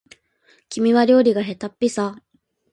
[0.69, 2.23] 君は料理がへたっぴさ